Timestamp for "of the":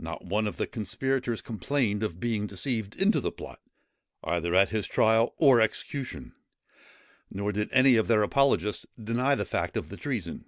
0.48-0.66, 9.76-9.96